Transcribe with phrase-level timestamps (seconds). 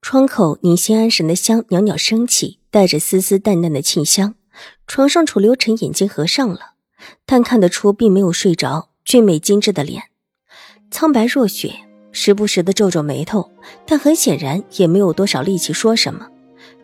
[0.00, 4.34] 窗口凝心安神的香袅袅升起，带着丝丝淡淡的沁香。
[4.86, 6.72] 床上楚留臣眼睛合上了，
[7.24, 8.88] 但看得出并没有睡着。
[9.04, 10.02] 俊美精致的脸，
[10.90, 11.74] 苍白若雪，
[12.12, 13.50] 时不时的皱皱眉头，
[13.86, 16.28] 但很显然也没有多少力气说什么。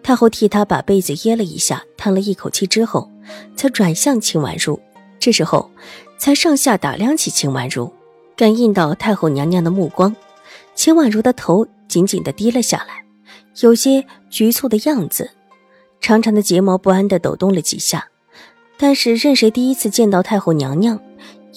[0.02, 3.10] 太后替他把被子掖了一下，叹了一口气之后，
[3.54, 4.80] 才转向秦婉如。
[5.18, 5.70] 这时候，
[6.16, 7.92] 才上下打量起秦婉如，
[8.34, 10.16] 感应到太后娘娘的目光，
[10.74, 13.04] 秦婉如的头紧紧的低了下来。
[13.60, 15.30] 有些局促的样子，
[16.00, 18.08] 长长的睫毛不安的抖动了几下。
[18.76, 20.98] 但是任谁第一次见到太后娘娘，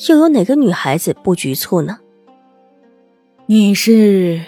[0.07, 1.97] 又有哪个女孩子不局促呢？
[3.47, 4.39] 你是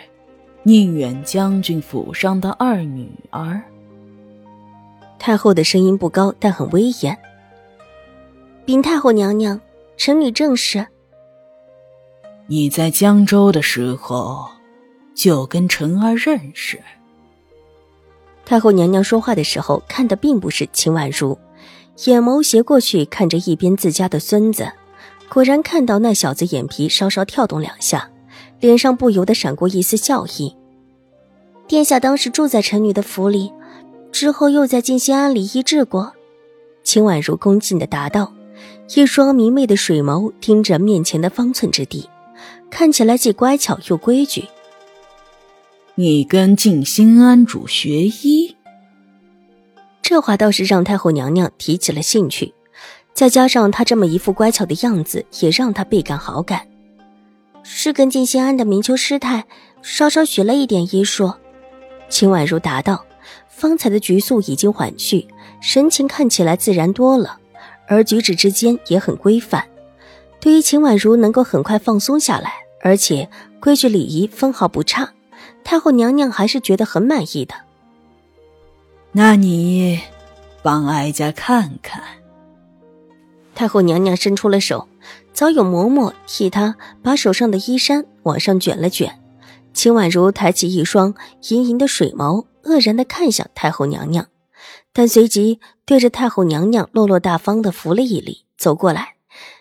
[0.61, 3.59] 宁远将军府上的二女儿。
[5.17, 7.17] 太后的声音不高，但很威严。
[8.63, 9.59] 禀太后娘娘，
[9.97, 10.85] 臣女正是。
[12.45, 14.47] 你在江州的时候，
[15.19, 16.79] 就跟臣儿认识。
[18.45, 21.37] 太后娘娘说话的时候，看的并不是秦婉如，
[22.05, 24.71] 眼眸斜过去看着一边自家的孙子，
[25.27, 28.09] 果然看到那小子眼皮稍稍跳动两下，
[28.61, 30.55] 脸上不由得闪过一丝笑意。
[31.67, 33.51] 殿下当时住在臣女的府里，
[34.13, 36.13] 之后又在静心庵里医治过。
[36.81, 38.33] 秦婉如恭敬的答道，
[38.95, 42.09] 一双明媚的水眸盯着面前的方寸之地，
[42.69, 44.45] 看起来既乖巧又规矩。
[46.01, 48.55] 你跟静心庵主学医，
[50.01, 52.53] 这话倒是让太后娘娘提起了兴趣，
[53.13, 56.65] 再加上她这么一副乖巧的样子，也让她倍感好感。
[57.63, 59.43] 是跟静心庵的明秋师太
[59.81, 61.33] 稍稍学了一点医术。
[62.07, 63.03] 秦婉如答道，
[63.49, 65.27] 方才的局促已经缓去，
[65.61, 67.37] 神情看起来自然多了，
[67.89, 69.67] 而举止之间也很规范。
[70.39, 73.29] 对于秦婉如能够很快放松下来，而且
[73.59, 75.11] 规矩礼仪分毫不差。
[75.63, 77.55] 太后娘娘还是觉得很满意的。
[79.11, 79.99] 那你
[80.61, 82.03] 帮哀家看看。
[83.55, 84.87] 太后娘娘伸出了手，
[85.33, 89.19] 早有嬷嬷替她把手上的衣衫往上卷了卷。
[89.73, 91.13] 秦婉如抬起一双
[91.49, 94.27] 盈盈的水眸，愕然的看向太后娘娘，
[94.93, 99.15] 但随即对着太后娘娘落落大方的扶了一礼，走过来，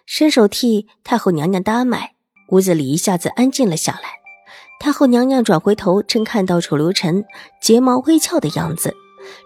[0.06, 2.14] 伸手替太后娘娘搭脉。
[2.50, 4.18] 屋子里一下子安静了下来。
[4.81, 7.25] 太后娘娘转回头，正看到楚留臣
[7.61, 8.94] 睫毛微翘的样子，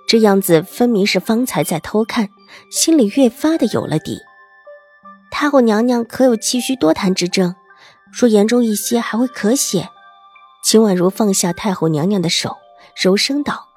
[0.07, 2.29] 这样子分明是方才在偷看，
[2.71, 4.21] 心里越发的有了底。
[5.31, 7.55] 太后娘娘可有气虚多痰之症？
[8.13, 9.89] 若严重一些，还会咳血。
[10.63, 12.59] 秦婉如放下太后娘娘的手，
[12.95, 13.69] 柔声道：“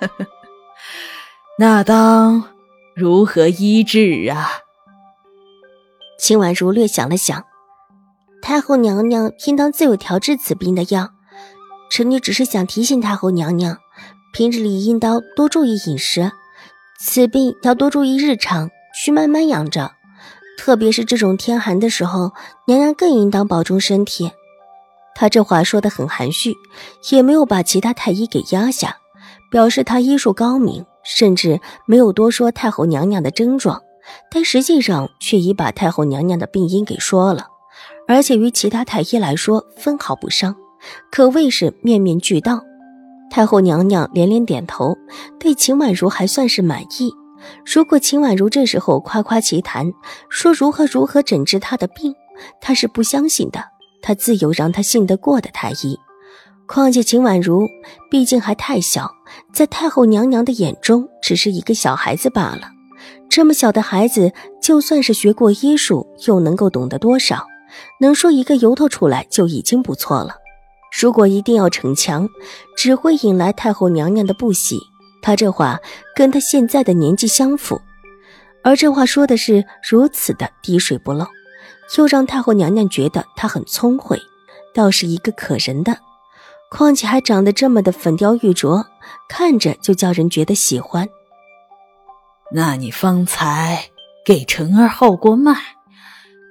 [0.00, 0.26] 呵呵，
[1.58, 2.44] 那当
[2.94, 4.48] 如何医治啊？”
[6.20, 7.47] 秦婉如略想了想。
[8.48, 11.10] 太后娘娘应当自有调治此病的药，
[11.90, 13.76] 臣女只是想提醒太后娘娘，
[14.32, 16.32] 平日里应当多注意饮食，
[16.98, 19.92] 此病要多注意日常，需慢慢养着。
[20.56, 22.32] 特别是这种天寒的时候，
[22.66, 24.32] 娘娘更应当保重身体。
[25.14, 26.54] 她这话说得很含蓄，
[27.10, 28.96] 也没有把其他太医给压下，
[29.50, 33.82] 表示她医术高明，甚至没有多说太后娘娘的症状，
[34.30, 37.48] 但实际上却已把太后娘娘的病因给说了。
[38.08, 40.56] 而且与其他太医来说分毫不伤，
[41.12, 42.64] 可谓是面面俱到。
[43.30, 44.96] 太后娘娘连连点头，
[45.38, 47.12] 对秦婉如还算是满意。
[47.66, 49.92] 如果秦婉如这时候夸夸其谈，
[50.30, 52.14] 说如何如何诊治她的病，
[52.62, 53.62] 她是不相信的。
[54.00, 55.98] 她自有让她信得过的太医。
[56.66, 57.68] 况且秦婉如
[58.10, 59.10] 毕竟还太小，
[59.52, 62.70] 在太后娘娘的眼中只是一个小孩子罢了。
[63.28, 64.32] 这么小的孩子，
[64.62, 67.46] 就算是学过医术，又能够懂得多少？
[68.00, 70.36] 能说一个由头出来就已经不错了。
[71.00, 72.28] 如果一定要逞强，
[72.76, 74.80] 只会引来太后娘娘的不喜。
[75.20, 75.80] 他这话
[76.14, 77.80] 跟他现在的年纪相符，
[78.62, 81.26] 而这话说的是如此的滴水不漏，
[81.98, 84.18] 又让太后娘娘觉得他很聪慧，
[84.74, 85.98] 倒是一个可人的。
[86.70, 88.84] 况且还长得这么的粉雕玉琢，
[89.28, 91.08] 看着就叫人觉得喜欢。
[92.54, 93.90] 那你方才
[94.24, 95.54] 给晨儿号过脉，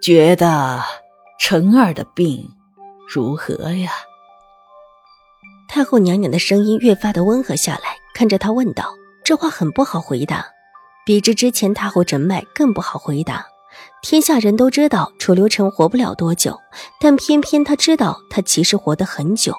[0.02, 0.84] 觉得？
[1.40, 2.50] 陈儿的病
[3.08, 3.92] 如何呀？
[5.70, 8.94] 太后娘娘的声音越发的温和下来，看着她问道
[9.24, 10.46] ：“这话很不好回答，
[11.06, 13.46] 比之之前太后诊脉更不好回答。
[14.02, 16.60] 天下人都知道楚留臣活不了多久，
[17.00, 19.54] 但偏偏他知道他其实活得很久。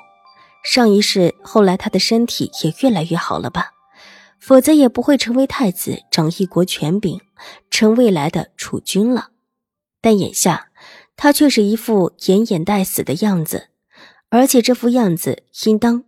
[0.64, 3.70] 上一世，后来他的身体也越来越好了吧？
[4.40, 7.20] 否则也不会成为太子，掌一国权柄，
[7.70, 9.28] 成未来的储君了。
[10.00, 10.67] 但眼下，
[11.18, 13.68] 他却是一副奄奄待死的样子。”
[14.30, 16.04] 而且这副样子，应当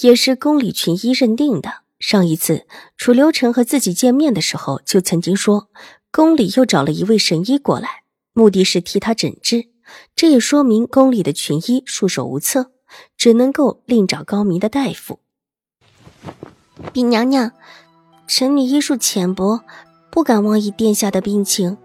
[0.00, 1.82] 也是宫里群医认定的。
[1.98, 2.66] 上一次
[2.96, 5.68] 楚留臣和自己见面的时候，就曾经说，
[6.10, 8.02] 宫里又找了一位神医过来，
[8.34, 9.68] 目的是替他诊治。
[10.14, 12.72] 这也说明宫里的群医束手无策，
[13.16, 15.20] 只能够另找高明的大夫。
[16.92, 17.52] 禀娘娘，
[18.26, 19.62] 臣女医术浅薄，
[20.10, 21.78] 不敢妄议殿下的病情，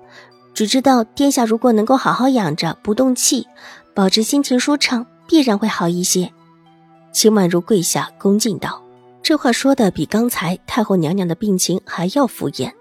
[0.58, 3.46] 只知道殿下如果能够好好养着，不动气，
[3.94, 5.06] 保持心情舒畅。
[5.28, 6.34] 必然会好一些。
[7.14, 8.82] 秦婉如跪下恭敬道
[9.22, 12.72] ：“这话说的比刚才太后娘娘的病情还要敷衍，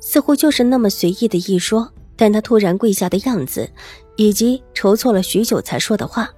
[0.00, 1.88] 似乎就是那么随意的一说。
[2.16, 3.70] 但她突然跪下的样子，
[4.16, 6.28] 以及筹措了许久才说的话，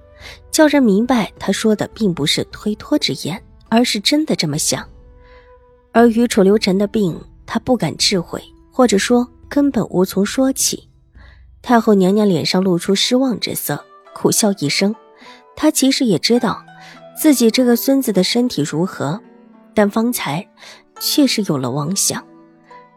[0.51, 4.87] 叫人明白她说的并不是推脱之言，而是真的这么想。
[5.93, 8.39] 而与楚留臣的病，她不敢置喙，
[8.71, 10.89] 或者说根本无从说起。”
[11.63, 14.93] 太后娘娘脸上露出失望之色，苦笑一声。
[15.55, 16.61] 她其实也知道
[17.17, 19.21] 自己这个孙子的身体如何，
[19.73, 20.45] 但方才
[20.99, 22.21] 确实有了妄想。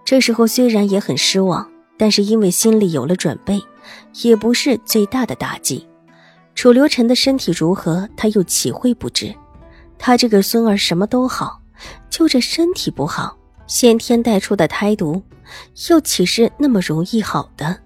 [0.05, 3.63] 这时候虽然也很失望，但是因为心里有了准备，
[4.25, 5.87] 也不是最大的打击。
[6.57, 9.33] 楚留臣的身体如何，他又岂会不知？
[9.97, 11.61] 他这个孙儿什么都好，
[12.11, 13.38] 就这身体不好，
[13.69, 15.23] 先天带出的胎毒，
[15.89, 17.79] 又岂是那么容易好的？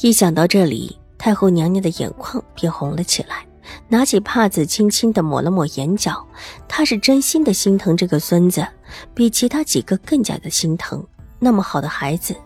[0.00, 0.98] 一想到这里。
[1.18, 3.46] 太后娘娘的眼眶便红了起来，
[3.88, 6.24] 拿起帕子轻轻的抹了抹眼角。
[6.68, 8.64] 她是真心的心疼这个孙子，
[9.14, 11.04] 比其他几个更加的心疼。
[11.38, 12.36] 那么好的孩子，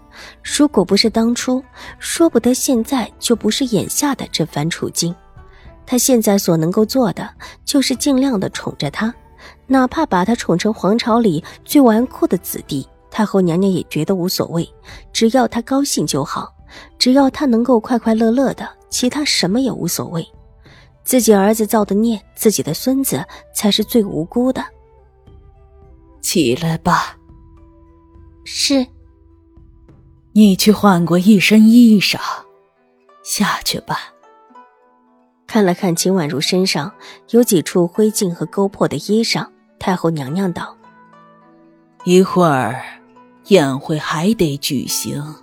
[0.42, 1.62] 如果不是当初，
[1.98, 5.14] 说不得现在就不是眼下的这番处境。
[5.84, 7.28] 她现在所能够做的，
[7.64, 9.12] 就是尽量的宠着他，
[9.70, 14.68] 哪怕把他宠成皇朝里最纨绔的子弟，太后娘娘也觉得无所谓，
[15.12, 16.52] 只要他高兴就好。
[16.98, 20.26] 只要他能够快快乐乐的，其他什么也无所谓。
[21.04, 23.24] 自己儿子造的孽，自己的孙子
[23.54, 24.64] 才是最无辜的。
[26.20, 27.16] 起来吧。
[28.44, 28.84] 是。
[30.32, 32.18] 你去换过一身衣裳，
[33.22, 34.14] 下去吧。
[35.48, 36.92] 看了看秦婉如身上
[37.30, 39.44] 有几处灰烬和勾破的衣裳，
[39.80, 40.76] 太后娘娘道
[42.04, 42.82] ：“一会儿
[43.46, 45.34] 宴会还得举行。”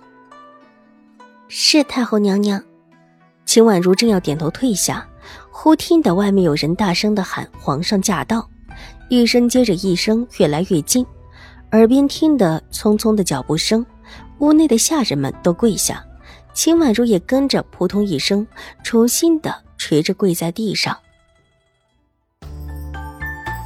[1.48, 2.62] 是太后娘娘，
[3.44, 5.04] 秦婉如正要点头退下，
[5.50, 8.48] 忽听得外面有人大声的喊：“皇上驾到！”
[9.10, 11.04] 一声接着一声，越来越近，
[11.72, 13.84] 耳边听得匆匆的脚步声，
[14.38, 16.00] 屋内的下人们都跪下，
[16.52, 18.46] 秦婉如也跟着扑通一声，
[18.84, 20.96] 重新的垂着跪在地上。